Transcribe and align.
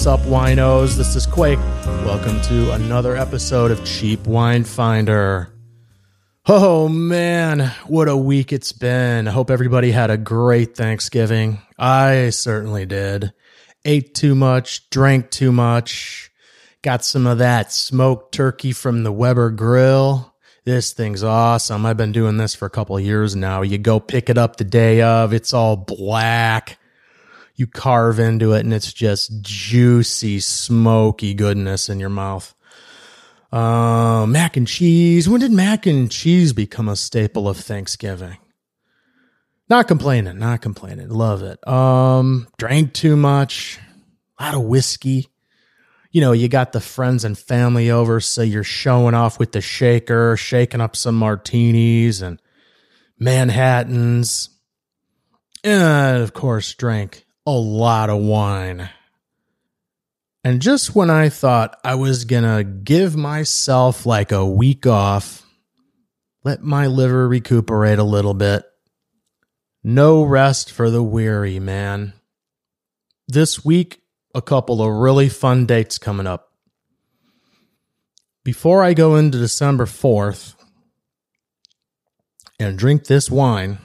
what's 0.00 0.06
up, 0.06 0.20
winos? 0.20 0.96
This 0.96 1.14
is 1.14 1.26
Quake. 1.26 1.58
Welcome 2.06 2.40
to 2.44 2.72
another 2.72 3.18
episode 3.18 3.70
of 3.70 3.84
Cheap 3.84 4.26
Wine 4.26 4.64
Finder. 4.64 5.52
Oh 6.46 6.88
man, 6.88 7.70
what 7.86 8.08
a 8.08 8.16
week 8.16 8.50
it's 8.50 8.72
been. 8.72 9.28
I 9.28 9.30
hope 9.30 9.50
everybody 9.50 9.90
had 9.90 10.08
a 10.08 10.16
great 10.16 10.74
Thanksgiving. 10.74 11.60
I 11.78 12.30
certainly 12.30 12.86
did. 12.86 13.34
Ate 13.84 14.14
too 14.14 14.34
much, 14.34 14.88
drank 14.88 15.30
too 15.30 15.52
much, 15.52 16.30
got 16.80 17.04
some 17.04 17.26
of 17.26 17.36
that 17.36 17.70
smoked 17.70 18.32
turkey 18.32 18.72
from 18.72 19.02
the 19.02 19.12
Weber 19.12 19.50
grill. 19.50 20.34
This 20.64 20.94
thing's 20.94 21.22
awesome. 21.22 21.84
I've 21.84 21.98
been 21.98 22.12
doing 22.12 22.38
this 22.38 22.54
for 22.54 22.64
a 22.64 22.70
couple 22.70 22.98
years 22.98 23.36
now. 23.36 23.60
You 23.60 23.76
go 23.76 24.00
pick 24.00 24.30
it 24.30 24.38
up 24.38 24.56
the 24.56 24.64
day 24.64 25.02
of, 25.02 25.34
it's 25.34 25.52
all 25.52 25.76
black 25.76 26.78
you 27.60 27.66
carve 27.66 28.18
into 28.18 28.54
it 28.54 28.64
and 28.64 28.72
it's 28.72 28.92
just 28.92 29.42
juicy, 29.42 30.40
smoky 30.40 31.34
goodness 31.34 31.90
in 31.90 32.00
your 32.00 32.08
mouth. 32.08 32.54
Uh, 33.52 34.24
mac 34.26 34.56
and 34.56 34.66
cheese. 34.66 35.28
When 35.28 35.40
did 35.40 35.52
mac 35.52 35.84
and 35.84 36.10
cheese 36.10 36.54
become 36.54 36.88
a 36.88 36.96
staple 36.96 37.48
of 37.48 37.58
Thanksgiving? 37.58 38.38
Not 39.68 39.86
complaining, 39.86 40.38
not 40.38 40.62
complaining. 40.62 41.10
Love 41.10 41.42
it. 41.42 41.66
Um, 41.68 42.48
drank 42.58 42.94
too 42.94 43.14
much, 43.14 43.78
a 44.38 44.44
lot 44.44 44.54
of 44.54 44.62
whiskey. 44.62 45.28
You 46.10 46.22
know, 46.22 46.32
you 46.32 46.48
got 46.48 46.72
the 46.72 46.80
friends 46.80 47.24
and 47.24 47.38
family 47.38 47.90
over, 47.90 48.20
so 48.20 48.42
you're 48.42 48.64
showing 48.64 49.14
off 49.14 49.38
with 49.38 49.52
the 49.52 49.60
shaker, 49.60 50.36
shaking 50.36 50.80
up 50.80 50.96
some 50.96 51.14
martinis 51.14 52.22
and 52.22 52.40
Manhattans. 53.18 54.48
And 55.62 56.22
of 56.22 56.32
course, 56.32 56.74
drank 56.74 57.26
a 57.50 57.58
lot 57.58 58.10
of 58.10 58.20
wine. 58.20 58.90
And 60.44 60.62
just 60.62 60.94
when 60.94 61.10
I 61.10 61.28
thought 61.28 61.78
I 61.84 61.96
was 61.96 62.24
going 62.24 62.44
to 62.44 62.64
give 62.64 63.16
myself 63.16 64.06
like 64.06 64.32
a 64.32 64.46
week 64.46 64.86
off, 64.86 65.44
let 66.44 66.62
my 66.62 66.86
liver 66.86 67.28
recuperate 67.28 67.98
a 67.98 68.04
little 68.04 68.34
bit, 68.34 68.64
no 69.82 70.22
rest 70.22 70.70
for 70.70 70.90
the 70.90 71.02
weary, 71.02 71.58
man. 71.58 72.14
This 73.28 73.64
week, 73.64 74.02
a 74.34 74.40
couple 74.40 74.80
of 74.80 74.90
really 74.90 75.28
fun 75.28 75.66
dates 75.66 75.98
coming 75.98 76.26
up. 76.26 76.52
Before 78.44 78.82
I 78.82 78.94
go 78.94 79.16
into 79.16 79.38
December 79.38 79.86
4th 79.86 80.54
and 82.58 82.78
drink 82.78 83.04
this 83.04 83.30
wine, 83.30 83.78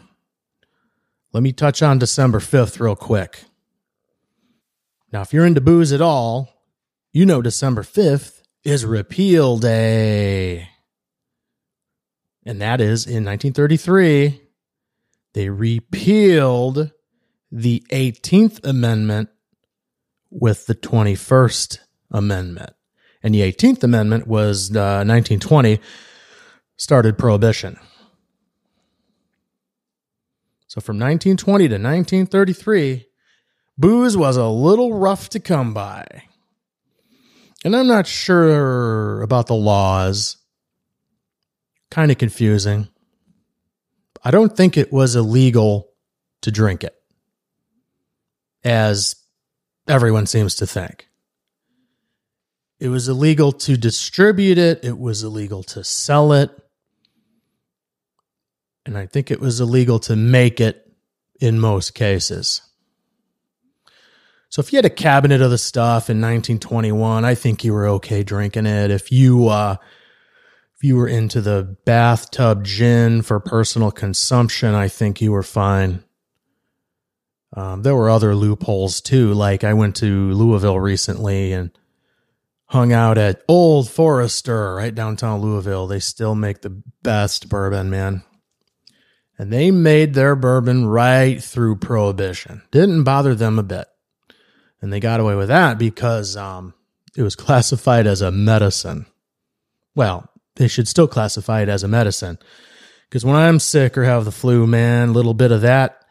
let 1.34 1.44
me 1.44 1.52
touch 1.52 1.82
on 1.82 2.00
December 2.00 2.40
5th 2.40 2.80
real 2.80 2.96
quick. 2.96 3.44
Now, 5.16 5.22
if 5.22 5.32
you're 5.32 5.46
into 5.46 5.62
booze 5.62 5.94
at 5.94 6.02
all, 6.02 6.50
you 7.14 7.26
know 7.26 7.42
December 7.42 7.84
5th 7.84 8.42
is 8.66 8.84
Repeal 8.84 9.58
Day. 9.58 10.68
And 12.46 12.60
that 12.60 12.82
is 12.82 13.06
in 13.06 13.24
1933, 13.24 14.42
they 15.34 15.50
repealed 15.50 16.92
the 17.50 17.82
18th 17.94 18.66
Amendment 18.66 19.30
with 20.30 20.66
the 20.66 20.76
21st 20.76 21.80
Amendment. 22.12 22.74
And 23.24 23.34
the 23.34 23.40
18th 23.40 23.86
Amendment 23.86 24.28
was 24.28 24.70
uh, 24.72 25.08
1920, 25.08 25.80
started 26.76 27.18
prohibition. 27.18 27.80
So 30.68 30.82
from 30.82 30.98
1920 30.98 31.70
to 31.70 31.76
1933, 31.76 33.05
booze 33.78 34.16
was 34.16 34.38
a 34.38 34.48
little 34.48 34.94
rough 34.94 35.30
to 35.30 35.40
come 35.40 35.74
by. 35.74 36.06
And 37.64 37.76
I'm 37.76 37.88
not 37.88 38.08
sure 38.08 39.22
about 39.22 39.48
the 39.48 39.56
laws. 39.56 40.38
Kind 41.90 42.12
of 42.12 42.18
confusing. 42.18 42.88
I 44.24 44.32
don't 44.32 44.56
think 44.56 44.78
it 44.78 44.92
was 44.92 45.16
illegal 45.16 45.90
to 46.42 46.52
drink 46.52 46.84
it, 46.84 46.96
as 48.64 49.16
everyone 49.88 50.26
seems 50.26 50.56
to 50.56 50.68
think. 50.68 51.08
It 52.80 52.90
was 52.90 53.08
illegal 53.08 53.52
to 53.52 53.78
distribute 53.78 54.58
it, 54.58 54.84
it 54.84 54.98
was 54.98 55.24
illegal 55.24 55.64
to 55.64 55.84
sell 55.84 56.34
it, 56.34 56.52
and 58.86 58.98
I 58.98 59.06
think 59.06 59.32
it 59.32 59.40
was 59.40 59.62
illegal 59.62 60.00
to 60.00 60.16
make 60.16 60.60
it 60.60 60.92
in 61.40 61.60
most 61.60 61.94
cases. 61.94 62.62
So 64.56 64.62
if 64.62 64.72
you 64.72 64.78
had 64.78 64.86
a 64.86 64.90
cabinet 64.90 65.42
of 65.42 65.52
the 65.52 65.58
stuff 65.58 66.10
in 66.10 66.22
1921, 66.22 67.26
I 67.26 67.36
think 67.36 67.66
you 67.66 67.74
were 67.74 67.88
okay 67.88 68.24
drinking 68.24 68.66
it. 68.66 68.90
If 68.90 69.12
you 69.12 69.50
uh, 69.50 69.76
if 70.78 70.82
you 70.82 70.96
were 70.96 71.10
into 71.10 71.42
the 71.42 71.76
bathtub 71.84 72.64
gin 72.64 73.22
for 73.22 73.42
personal 73.42 73.92
consumption, 73.92 74.74
I 74.74 74.88
think 74.88 75.20
you 75.20 75.34
were 75.34 75.44
fine. 75.44 76.06
Um, 77.52 77.82
there 77.82 77.98
were 77.98 78.10
other 78.10 78.34
loopholes 78.34 79.02
too. 79.02 79.34
Like 79.34 79.66
I 79.66 79.74
went 79.74 79.98
to 79.98 80.32
Louisville 80.32 80.80
recently 80.80 81.52
and 81.52 81.78
hung 82.68 82.94
out 82.94 83.18
at 83.18 83.44
Old 83.50 83.90
Forester 83.90 84.76
right 84.76 84.96
downtown 84.96 85.42
Louisville. 85.42 85.86
They 85.86 86.00
still 86.00 86.34
make 86.34 86.62
the 86.62 86.82
best 87.04 87.50
bourbon, 87.50 87.90
man. 87.90 88.24
And 89.38 89.52
they 89.52 89.70
made 89.70 90.14
their 90.14 90.34
bourbon 90.34 90.88
right 90.88 91.44
through 91.44 91.80
prohibition. 91.80 92.62
Didn't 92.72 93.04
bother 93.04 93.36
them 93.36 93.60
a 93.60 93.64
bit 93.64 93.90
and 94.82 94.92
they 94.92 95.00
got 95.00 95.20
away 95.20 95.36
with 95.36 95.48
that 95.48 95.78
because 95.78 96.38
um, 96.38 96.74
it 97.16 97.24
was 97.24 97.36
classified 97.36 98.08
as 98.08 98.22
a 98.22 98.32
medicine. 98.32 99.06
Well, 99.96 100.30
they 100.56 100.68
should 100.68 100.88
still 100.88 101.08
classify 101.08 101.62
it 101.62 101.70
as 101.70 101.84
a 101.84 101.88
medicine 101.88 102.38
because 103.10 103.26
when 103.26 103.36
I'm 103.36 103.60
sick 103.60 103.98
or 103.98 104.04
have 104.04 104.26
the 104.26 104.32
flu, 104.32 104.68
man, 104.68 105.10
a 105.10 105.14
little 105.14 105.34
bit 105.34 105.52
of 105.52 105.62
that 105.62 106.06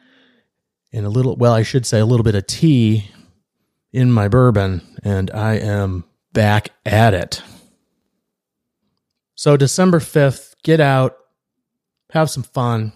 and 0.92 1.04
a 1.04 1.10
little, 1.10 1.36
well, 1.36 1.52
I 1.52 1.62
should 1.62 1.86
say 1.86 1.98
a 1.98 2.06
little 2.06 2.24
bit 2.24 2.34
of 2.34 2.46
tea 2.46 3.10
in 3.92 4.10
my 4.10 4.28
bourbon, 4.28 4.80
and 5.02 5.30
I 5.30 5.54
am 5.54 6.04
back 6.32 6.70
at 6.84 7.14
it. 7.14 7.42
So, 9.34 9.56
December 9.56 10.00
5th, 10.00 10.54
get 10.62 10.80
out, 10.80 11.16
have 12.10 12.30
some 12.30 12.42
fun, 12.42 12.92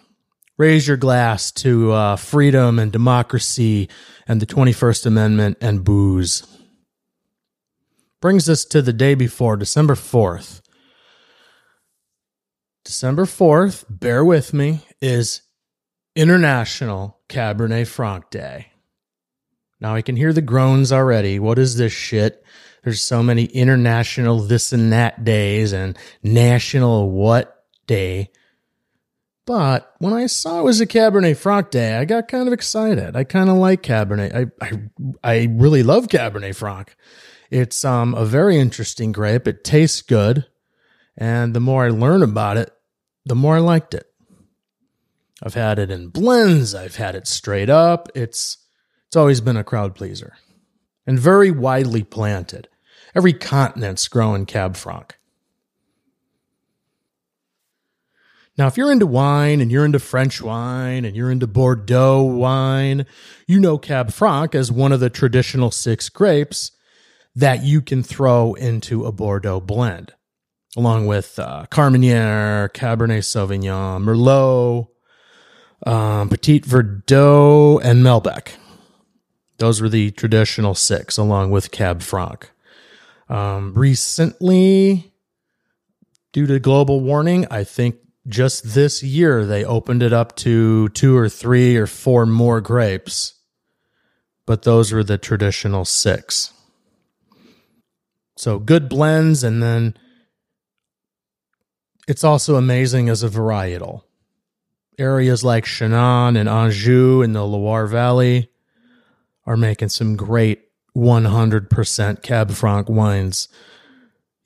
raise 0.58 0.86
your 0.86 0.96
glass 0.96 1.50
to 1.52 1.92
uh, 1.92 2.16
freedom 2.16 2.78
and 2.78 2.92
democracy 2.92 3.88
and 4.26 4.42
the 4.42 4.46
21st 4.46 5.06
Amendment 5.06 5.58
and 5.60 5.84
booze. 5.84 6.46
Brings 8.20 8.48
us 8.48 8.64
to 8.66 8.82
the 8.82 8.92
day 8.92 9.14
before, 9.14 9.56
December 9.56 9.94
4th. 9.94 10.60
December 12.84 13.24
4th, 13.24 13.84
bear 13.88 14.24
with 14.24 14.52
me, 14.52 14.80
is 15.00 15.42
International 16.16 17.20
Cabernet 17.28 17.86
Franc 17.86 18.28
Day. 18.30 18.72
Now 19.80 19.94
I 19.94 20.02
can 20.02 20.16
hear 20.16 20.32
the 20.32 20.42
groans 20.42 20.90
already. 20.90 21.38
What 21.38 21.58
is 21.58 21.76
this 21.76 21.92
shit? 21.92 22.44
There's 22.82 23.02
so 23.02 23.22
many 23.22 23.44
international 23.44 24.40
this 24.40 24.72
and 24.72 24.92
that 24.92 25.25
days 25.25 25.72
and 25.72 25.96
national 26.22 27.10
what 27.10 27.64
day. 27.86 28.30
But 29.48 29.94
when 29.97 30.12
I 30.12 30.26
saw 30.26 30.60
it 30.60 30.64
was 30.64 30.82
a 30.82 30.86
Cabernet 30.86 31.38
Franc 31.38 31.70
day, 31.70 31.97
I 31.97 32.04
got 32.04 32.28
kind 32.28 32.47
of 32.47 32.53
excited. 32.53 33.16
I 33.16 33.25
kind 33.25 33.48
of 33.48 33.56
like 33.56 33.82
Cabernet. 33.82 34.53
I, 34.60 34.66
I, 34.66 34.72
I 35.25 35.48
really 35.50 35.82
love 35.82 36.09
Cabernet 36.09 36.54
Franc. 36.54 36.94
It's 37.50 37.82
um, 37.82 38.12
a 38.12 38.26
very 38.26 38.58
interesting 38.58 39.11
grape. 39.11 39.49
It 39.49 39.64
tastes 39.64 40.02
good. 40.02 40.44
And 41.17 41.55
the 41.55 41.61
more 41.61 41.87
I 41.87 41.88
learn 41.88 42.22
about 42.22 42.58
it, 42.58 42.70
the 43.25 43.34
more 43.34 43.56
I 43.56 43.61
liked 43.61 43.94
it. 43.94 44.05
I've 45.43 45.55
had 45.55 45.78
it 45.78 45.90
in 45.90 46.08
blends. 46.08 46.75
I've 46.75 46.96
had 46.96 47.14
it 47.14 47.26
straight 47.26 47.70
up. 47.70 48.11
It's, 48.14 48.58
it's 49.06 49.17
always 49.17 49.40
been 49.40 49.56
a 49.56 49.64
crowd 49.64 49.94
pleaser 49.94 50.34
and 51.06 51.19
very 51.19 51.50
widely 51.50 52.02
planted. 52.02 52.69
Every 53.14 53.32
continent's 53.32 54.08
growing 54.08 54.44
Cab 54.44 54.76
Franc. 54.76 55.18
Now, 58.58 58.66
if 58.66 58.76
you're 58.76 58.90
into 58.90 59.06
wine 59.06 59.60
and 59.60 59.70
you're 59.70 59.84
into 59.84 60.00
French 60.00 60.43
wine 60.43 61.05
and 61.05 61.16
you're 61.16 61.31
into 61.31 61.46
Bordeaux 61.46 62.22
wine, 62.25 63.06
you 63.46 63.60
know 63.60 63.78
Cab 63.78 64.10
Franc 64.10 64.52
as 64.52 64.72
one 64.72 64.90
of 64.90 64.99
the 64.99 65.08
traditional 65.08 65.70
six 65.70 66.08
grapes 66.08 66.72
that 67.37 67.62
you 67.62 67.81
can 67.81 68.02
throw 68.02 68.55
into 68.55 69.06
a 69.06 69.12
Bordeaux 69.12 69.60
blend, 69.60 70.12
along 70.76 71.06
with 71.06 71.38
uh, 71.38 71.66
Carmenere, 71.70 72.69
Cabernet 72.70 73.22
Sauvignon, 73.22 74.02
Merlot, 74.02 74.88
um, 75.87 76.28
Petit 76.28 76.60
Verdot, 76.62 77.81
and 77.84 78.02
Malbec. 78.05 78.55
Those 79.58 79.81
were 79.81 79.88
the 79.88 80.10
traditional 80.10 80.75
six, 80.75 81.16
along 81.16 81.52
with 81.52 81.70
Cab 81.70 82.02
Franc. 82.02 82.50
Um, 83.28 83.72
recently, 83.75 85.12
due 86.32 86.49
to 86.49 86.58
global 86.58 87.00
warming, 87.00 87.46
I 87.52 87.62
think 87.62 87.99
just 88.28 88.75
this 88.75 89.02
year 89.02 89.44
they 89.46 89.64
opened 89.64 90.02
it 90.02 90.12
up 90.12 90.36
to 90.36 90.88
two 90.90 91.16
or 91.16 91.28
three 91.28 91.76
or 91.76 91.86
four 91.86 92.26
more 92.26 92.60
grapes 92.60 93.34
but 94.46 94.62
those 94.62 94.92
were 94.92 95.04
the 95.04 95.19
traditional 95.19 95.84
six 95.84 96.52
So 98.38 98.60
good 98.60 98.88
blends, 98.88 99.42
and 99.42 99.60
then 99.60 99.96
it's 102.06 102.22
also 102.22 102.54
amazing 102.54 103.08
as 103.08 103.25
a 103.25 103.28
varietal. 103.28 104.02
Areas 104.96 105.42
like 105.42 105.64
Chinon 105.64 106.36
and 106.36 106.48
Anjou 106.48 107.20
in 107.22 107.32
the 107.32 107.44
Loire 107.44 107.88
Valley 107.88 108.48
are 109.44 109.56
making 109.56 109.88
some 109.88 110.14
great 110.16 110.60
100% 110.96 112.22
Cab 112.22 112.52
Franc 112.52 112.88
wines. 112.88 113.48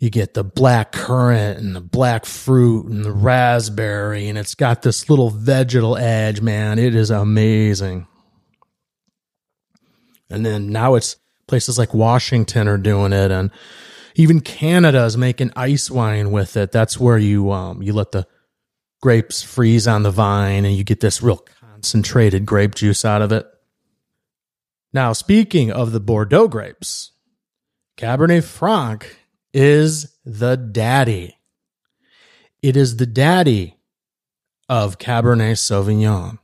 You 0.03 0.11
get 0.11 0.35
the 0.35 0.43
black 0.43 0.91
currant 0.91 1.61
and 1.61 1.77
the 1.77 1.81
black 1.81 2.27
fruit 2.27 2.87
and 2.87 3.05
the 3.05 3.13
raspberry, 3.13 4.29
and 4.29 4.37
it's 4.37 4.57
got 4.57 4.83
this 4.83 5.09
little 5.09 5.31
vegetal 5.31 5.97
edge, 5.97 6.41
man. 6.41 6.81
It 6.81 6.97
is 6.97 7.13
amazing. 7.13 8.09
And 10.29 10.45
then 10.45 10.71
now 10.71 10.97
it's 10.97 11.19
places 11.47 11.79
like 11.79 11.95
Washington 11.95 12.67
are 12.67 12.79
doing 12.79 13.13
it, 13.13 13.31
and 13.31 13.53
even 14.17 14.41
Canada 14.41 15.05
is 15.05 15.17
making 15.17 15.53
ice 15.55 15.89
wine 15.89 16.33
with 16.33 16.57
it. 16.57 16.73
That's 16.73 16.99
where 16.99 17.19
you 17.19 17.53
um, 17.53 17.81
you 17.81 17.93
let 17.93 18.11
the 18.11 18.27
grapes 19.01 19.41
freeze 19.41 19.87
on 19.87 20.03
the 20.03 20.11
vine, 20.11 20.65
and 20.65 20.75
you 20.75 20.83
get 20.83 20.99
this 20.99 21.23
real 21.23 21.47
concentrated 21.61 22.45
grape 22.45 22.75
juice 22.75 23.05
out 23.05 23.23
of 23.23 23.31
it. 23.31 23.47
Now, 24.93 25.13
speaking 25.13 25.71
of 25.71 25.93
the 25.93 26.01
Bordeaux 26.01 26.49
grapes, 26.49 27.13
Cabernet 27.97 28.43
Franc 28.43 29.19
is 29.53 30.17
the 30.25 30.57
daddy. 30.57 31.37
It 32.63 32.77
is 32.77 32.97
the 32.97 33.07
daddy 33.07 33.77
of 34.69 34.99
Cabernet 34.99 35.59
Sauvignon. 35.59 36.39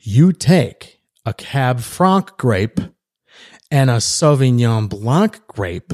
You 0.00 0.32
take 0.32 1.00
a 1.24 1.34
Cab 1.34 1.80
Franc 1.80 2.36
grape 2.36 2.80
and 3.70 3.90
a 3.90 3.96
Sauvignon 3.96 4.88
Blanc 4.88 5.46
grape 5.46 5.92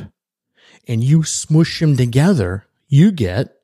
and 0.86 1.02
you 1.02 1.24
smush 1.24 1.80
them 1.80 1.96
together, 1.96 2.66
you 2.88 3.10
get 3.10 3.56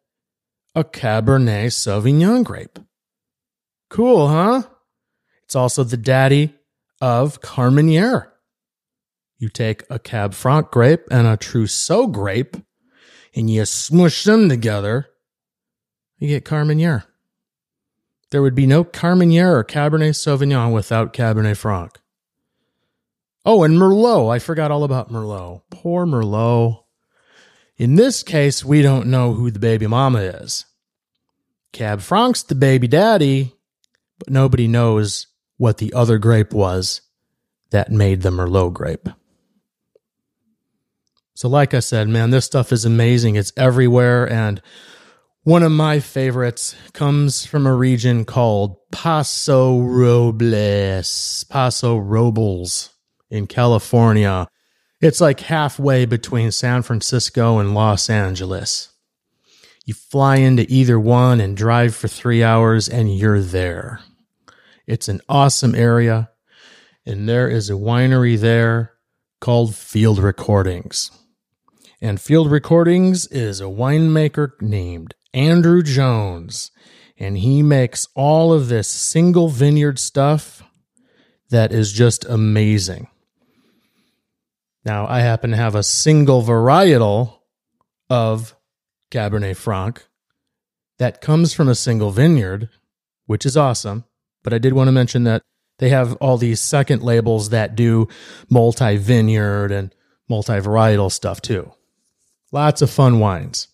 a 0.75 0.85
Cabernet 0.85 1.67
Sauvignon 1.67 2.45
grape. 2.45 2.79
Cool, 3.89 4.29
huh? 4.29 4.63
It's 5.45 5.55
also 5.55 5.85
the 5.85 5.97
daddy 5.97 6.55
of 7.01 7.41
Carmenere. 7.41 8.32
You 9.43 9.49
take 9.49 9.83
a 9.91 9.99
Cab 9.99 10.35
Franc 10.35 10.71
grape 10.71 11.03
and 11.11 11.27
a 11.27 11.37
Trousseau 11.37 12.07
grape 12.07 12.57
and 13.35 13.51
you 13.51 13.65
smush 13.65 14.23
them 14.23 14.49
together, 14.49 15.09
you 16.17 16.29
get 16.29 16.45
Carmenere. 16.45 17.03
There 18.31 18.41
would 18.41 18.55
be 18.55 18.69
no 18.69 18.85
Carmenere 18.85 19.51
or 19.51 19.65
Cabernet 19.65 20.15
Sauvignon 20.15 20.73
without 20.73 21.13
Cabernet 21.13 21.57
Franc. 21.57 21.99
Oh, 23.45 23.65
and 23.65 23.77
Merlot. 23.77 24.33
I 24.33 24.39
forgot 24.39 24.71
all 24.71 24.85
about 24.85 25.11
Merlot. 25.11 25.63
Poor 25.71 26.07
Merlot. 26.07 26.85
In 27.77 27.97
this 27.97 28.23
case, 28.23 28.65
we 28.65 28.81
don't 28.81 29.09
know 29.09 29.33
who 29.33 29.51
the 29.51 29.59
baby 29.59 29.89
mama 29.89 30.21
is. 30.21 30.67
Cab 31.73 32.01
Franc's 32.01 32.45
the 32.45 32.55
baby 32.55 32.87
daddy, 32.87 33.57
but 34.21 34.31
nobody 34.31 34.69
knows 34.69 35.27
what 35.57 35.79
the 35.79 35.93
other 35.95 36.19
grape 36.19 36.53
was 36.53 37.01
that 37.71 37.91
made 37.91 38.23
the 38.23 38.31
Merlot 38.31 38.73
grape. 38.73 39.09
So, 41.43 41.49
like 41.49 41.75
I 41.75 41.81
said, 41.81 42.09
man, 42.09 42.31
this 42.31 42.45
stuff 42.45 42.71
is 42.71 42.85
amazing. 42.85 43.35
It's 43.35 43.53
everywhere. 43.57 44.31
And 44.31 44.63
one 45.43 45.65
of 45.65 45.73
my 45.73 45.99
favorites 45.99 46.77
comes 46.93 47.45
from 47.45 47.67
a 47.67 47.75
region 47.75 48.25
called 48.25 48.77
Paso 48.93 49.81
Robles, 49.81 51.45
Paso 51.51 51.97
Robles 51.97 52.91
in 53.29 53.49
California. 53.49 54.47
It's 55.01 55.21
like 55.21 55.41
halfway 55.41 56.05
between 56.05 56.53
San 56.53 56.83
Francisco 56.83 57.59
and 57.59 57.75
Los 57.75 58.09
Angeles. 58.09 58.93
You 59.85 59.95
fly 59.95 60.37
into 60.37 60.65
either 60.69 61.01
one 61.01 61.41
and 61.41 61.57
drive 61.57 61.97
for 61.97 62.07
three 62.07 62.45
hours, 62.45 62.89
and 62.89 63.13
you're 63.13 63.41
there. 63.41 63.99
It's 64.87 65.09
an 65.09 65.21
awesome 65.29 65.75
area, 65.75 66.31
and 67.05 67.29
there 67.29 67.49
is 67.49 67.69
a 67.69 67.73
winery 67.73 68.39
there 68.39 68.93
called 69.41 69.75
Field 69.75 70.21
Recordings. 70.21 71.11
And 72.05 72.21
Field 72.21 72.51
Recordings 72.51 73.29
is 73.29 73.61
a 73.61 73.67
winemaker 73.67 74.61
named 74.61 75.15
Andrew 75.33 75.85
Jones, 75.85 76.73
and 77.17 77.39
he 77.39 77.63
makes 77.63 78.09
all 78.17 78.53
of 78.53 78.69
this 78.69 78.89
single 78.89 79.49
vineyard 79.49 80.01
stuff 80.01 80.65
that 81.51 81.71
is 81.71 81.93
just 81.93 82.25
amazing. 82.25 83.07
Now, 84.85 85.07
I 85.07 85.21
happen 85.21 85.51
to 85.51 85.57
have 85.57 85.77
a 85.77 85.85
single 85.85 86.43
varietal 86.43 87.39
of 88.11 88.57
Cabernet 89.13 89.55
Franc 89.55 90.05
that 90.99 91.21
comes 91.21 91.55
from 91.55 91.69
a 91.69 91.77
single 91.77 92.11
vineyard, 92.11 92.69
which 93.27 93.47
is 93.47 93.57
awesome. 93.57 94.07
But 94.43 94.53
I 94.53 94.59
did 94.59 94.73
want 94.73 94.89
to 94.89 94.93
mention 94.93 95.23
that 95.23 95.43
they 95.79 95.91
have 95.91 96.15
all 96.15 96.37
these 96.37 96.61
second 96.61 97.05
labels 97.05 97.51
that 97.51 97.77
do 97.77 98.09
multi 98.51 98.97
vineyard 98.97 99.71
and 99.71 99.95
multi 100.29 100.55
varietal 100.55 101.13
stuff 101.13 101.41
too. 101.41 101.73
Lots 102.53 102.83
of 102.83 102.91
fun 102.91 103.19
wines. 103.19 103.69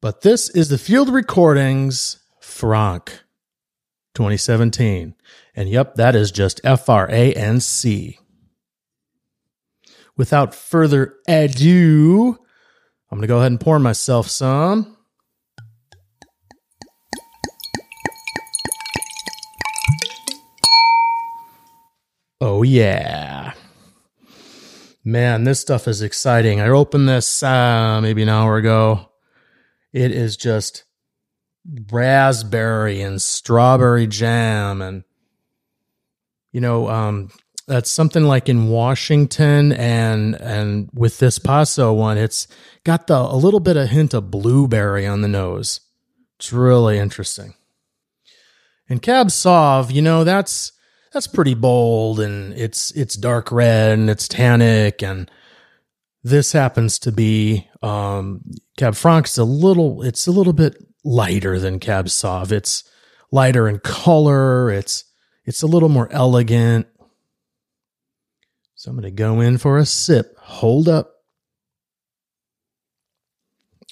But 0.00 0.22
this 0.22 0.48
is 0.48 0.70
the 0.70 0.78
Field 0.78 1.10
Recordings 1.10 2.18
Franc 2.40 3.10
2017. 4.14 5.14
And 5.54 5.68
yep, 5.68 5.96
that 5.96 6.16
is 6.16 6.32
just 6.32 6.62
F 6.64 6.88
R 6.88 7.06
A 7.10 7.34
N 7.34 7.60
C. 7.60 8.18
Without 10.16 10.54
further 10.54 11.14
ado, 11.28 12.38
I'm 13.10 13.18
going 13.18 13.22
to 13.22 13.26
go 13.26 13.38
ahead 13.38 13.52
and 13.52 13.60
pour 13.60 13.78
myself 13.78 14.28
some. 14.28 14.96
Oh, 22.40 22.62
yeah. 22.62 23.25
Man, 25.08 25.44
this 25.44 25.60
stuff 25.60 25.86
is 25.86 26.02
exciting. 26.02 26.60
I 26.60 26.68
opened 26.68 27.08
this 27.08 27.40
uh, 27.40 28.00
maybe 28.02 28.22
an 28.22 28.28
hour 28.28 28.56
ago. 28.56 29.12
It 29.92 30.10
is 30.10 30.36
just 30.36 30.82
raspberry 31.92 33.00
and 33.02 33.22
strawberry 33.22 34.08
jam. 34.08 34.82
And, 34.82 35.04
you 36.50 36.60
know, 36.60 36.88
um, 36.88 37.30
that's 37.68 37.88
something 37.88 38.24
like 38.24 38.48
in 38.48 38.66
Washington 38.66 39.70
and 39.74 40.34
and 40.40 40.90
with 40.92 41.20
this 41.20 41.38
Paso 41.38 41.92
one, 41.92 42.18
it's 42.18 42.48
got 42.82 43.06
the 43.06 43.14
a 43.16 43.36
little 43.36 43.60
bit 43.60 43.76
of 43.76 43.90
hint 43.90 44.12
of 44.12 44.32
blueberry 44.32 45.06
on 45.06 45.20
the 45.20 45.28
nose. 45.28 45.82
It's 46.40 46.52
really 46.52 46.98
interesting. 46.98 47.54
And 48.88 49.00
Cab 49.00 49.28
Sauv, 49.28 49.92
you 49.92 50.02
know, 50.02 50.24
that's 50.24 50.72
that's 51.16 51.26
pretty 51.26 51.54
bold 51.54 52.20
and 52.20 52.52
it's 52.52 52.90
it's 52.90 53.14
dark 53.14 53.50
red 53.50 53.98
and 53.98 54.10
it's 54.10 54.28
tannic 54.28 55.02
and 55.02 55.30
this 56.22 56.52
happens 56.52 56.98
to 56.98 57.10
be 57.10 57.66
um 57.80 58.42
Cab 58.76 58.94
Franc's 58.94 59.38
a 59.38 59.44
little 59.44 60.02
it's 60.02 60.26
a 60.26 60.30
little 60.30 60.52
bit 60.52 60.76
lighter 61.04 61.58
than 61.58 61.80
Cab 61.80 62.06
Sauv. 62.06 62.52
It's 62.52 62.84
lighter 63.32 63.66
in 63.66 63.78
color, 63.78 64.70
it's 64.70 65.04
it's 65.46 65.62
a 65.62 65.66
little 65.66 65.88
more 65.88 66.12
elegant. 66.12 66.86
So 68.74 68.90
I'm 68.90 68.96
going 68.98 69.04
to 69.04 69.10
go 69.10 69.40
in 69.40 69.56
for 69.56 69.78
a 69.78 69.86
sip. 69.86 70.36
Hold 70.38 70.86
up. 70.86 71.14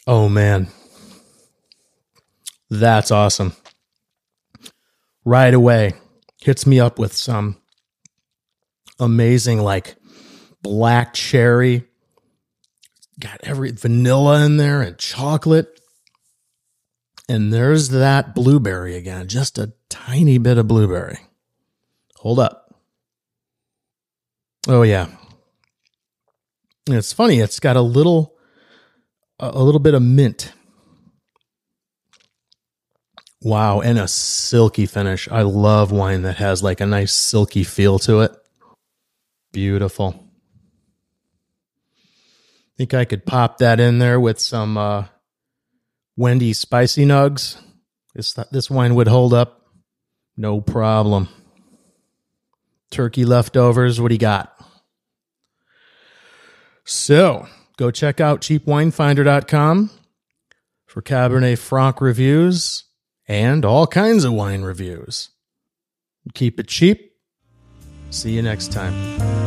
Oh 0.07 0.29
man. 0.29 0.69
That's 2.69 3.11
awesome. 3.11 3.57
Right 5.25 5.55
away 5.55 5.95
hits 6.45 6.67
me 6.67 6.79
up 6.79 6.99
with 6.99 7.15
some 7.15 7.57
amazing 9.01 9.59
like 9.61 9.97
black 10.61 11.15
cherry. 11.15 11.85
Got 13.19 13.41
every 13.45 13.73
vanilla 13.73 14.45
in 14.45 14.59
there 14.59 14.83
and 14.83 14.99
chocolate. 14.99 15.81
And 17.31 17.51
there's 17.51 17.89
that 17.89 18.35
blueberry 18.35 18.95
again 18.95 19.27
just 19.27 19.57
a 19.57 19.73
tiny 19.89 20.37
bit 20.37 20.59
of 20.59 20.69
blueberry. 20.69 21.19
Hold 22.17 22.39
up. 22.39 22.75
Oh 24.69 24.83
yeah. 24.83 25.07
It's 26.87 27.15
funny 27.15 27.41
it's 27.41 27.59
got 27.59 27.77
a 27.77 27.81
little 27.81 28.35
a 29.41 29.63
little 29.63 29.81
bit 29.81 29.95
of 29.95 30.03
mint 30.03 30.44
Wow, 33.45 33.81
and 33.83 33.99
a 33.99 34.09
silky 34.09 34.87
finish. 34.87 35.29
I 35.31 35.43
love 35.43 35.93
wine 35.93 36.23
that 36.23 36.39
has 36.39 36.63
like 36.63 36.81
a 36.81 36.87
nice 36.87 37.13
silky 37.13 37.63
feel 37.63 37.99
to 38.01 38.21
it. 38.21 38.33
Beautiful. 39.53 40.19
Think 42.79 42.95
I 42.95 43.05
could 43.05 43.27
pop 43.27 43.59
that 43.59 43.81
in 43.81 43.99
there 43.99 44.19
with 44.19 44.41
some 44.41 44.79
uh, 44.79 45.05
Wendy's 46.17 46.59
spicy 46.59 47.05
nugs. 47.05 47.61
This 48.15 48.33
this 48.51 48.71
wine 48.71 48.95
would 48.95 49.09
hold 49.09 49.35
up, 49.35 49.67
no 50.39 50.63
problem. 50.63 51.29
Turkey 52.91 53.27
leftovers. 53.27 54.01
What 54.01 54.09
do 54.09 54.15
you 54.15 54.21
got? 54.21 54.59
So 56.85 57.47
go 57.77 57.91
check 57.91 58.23
out 58.23 58.41
cheapwinefinder.com 58.41 59.91
for 60.87 61.03
Cabernet 61.03 61.59
Franc 61.59 62.01
reviews 62.01 62.85
and 63.27 63.65
all 63.65 63.87
kinds 63.87 64.25
of 64.25 64.33
wine 64.33 64.63
reviews. 64.63 65.31
Keep 66.35 66.61
it 66.61 66.69
cheap. 66.69 67.13
See 68.11 68.33
you 68.33 68.43
next 68.43 68.73
time. 68.73 69.44